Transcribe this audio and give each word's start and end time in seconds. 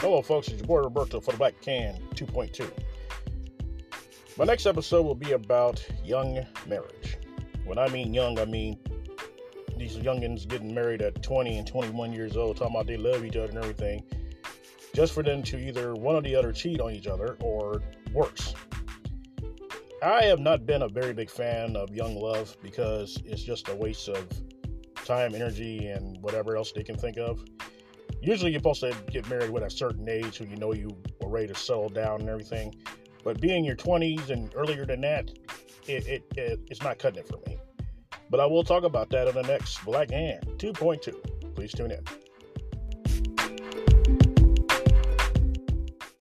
Hello, 0.00 0.22
folks. 0.22 0.48
It's 0.48 0.56
your 0.56 0.66
boy 0.66 0.78
Roberto 0.78 1.20
for 1.20 1.32
the 1.32 1.36
Black 1.36 1.62
Hand 1.62 2.00
2.2. 2.14 2.70
My 4.38 4.46
next 4.46 4.64
episode 4.64 5.02
will 5.02 5.14
be 5.14 5.32
about 5.32 5.86
young 6.02 6.40
marriage. 6.66 7.18
When 7.66 7.76
I 7.76 7.86
mean 7.88 8.14
young, 8.14 8.38
I 8.38 8.46
mean 8.46 8.78
these 9.76 9.98
youngins 9.98 10.48
getting 10.48 10.74
married 10.74 11.02
at 11.02 11.22
20 11.22 11.58
and 11.58 11.66
21 11.66 12.14
years 12.14 12.34
old, 12.34 12.56
talking 12.56 12.74
about 12.74 12.86
they 12.86 12.96
love 12.96 13.26
each 13.26 13.36
other 13.36 13.50
and 13.50 13.58
everything, 13.58 14.02
just 14.94 15.12
for 15.12 15.22
them 15.22 15.42
to 15.42 15.58
either 15.58 15.94
one 15.94 16.14
or 16.14 16.22
the 16.22 16.34
other 16.34 16.50
cheat 16.50 16.80
on 16.80 16.92
each 16.92 17.06
other 17.06 17.36
or 17.42 17.82
worse. 18.14 18.54
I 20.02 20.22
have 20.22 20.40
not 20.40 20.64
been 20.64 20.80
a 20.80 20.88
very 20.88 21.12
big 21.12 21.28
fan 21.28 21.76
of 21.76 21.94
young 21.94 22.16
love 22.16 22.56
because 22.62 23.18
it's 23.26 23.42
just 23.42 23.68
a 23.68 23.74
waste 23.74 24.08
of 24.08 24.26
time, 25.04 25.34
energy, 25.34 25.88
and 25.88 26.16
whatever 26.22 26.56
else 26.56 26.72
they 26.72 26.84
can 26.84 26.96
think 26.96 27.18
of. 27.18 27.44
Usually, 28.22 28.50
you're 28.50 28.60
supposed 28.60 28.80
to 28.80 28.94
get 29.10 29.28
married 29.28 29.50
with 29.50 29.62
a 29.62 29.70
certain 29.70 30.08
age 30.08 30.36
who 30.38 30.44
you 30.44 30.56
know 30.56 30.72
you 30.72 30.96
are 31.22 31.28
ready 31.28 31.46
to 31.48 31.54
settle 31.54 31.88
down 31.88 32.20
and 32.20 32.28
everything. 32.28 32.74
But 33.24 33.40
being 33.40 33.64
your 33.64 33.76
20s 33.76 34.30
and 34.30 34.52
earlier 34.54 34.86
than 34.86 35.00
that, 35.02 35.30
it, 35.86 36.06
it, 36.06 36.24
it 36.36 36.60
it's 36.70 36.82
not 36.82 36.98
cutting 36.98 37.20
it 37.20 37.28
for 37.28 37.38
me. 37.46 37.58
But 38.30 38.40
I 38.40 38.46
will 38.46 38.64
talk 38.64 38.84
about 38.84 39.10
that 39.10 39.28
in 39.28 39.34
the 39.34 39.42
next 39.42 39.84
Black 39.84 40.10
Hand 40.10 40.44
2.2. 40.58 41.54
Please 41.54 41.72
tune 41.72 41.90
in. 41.90 42.04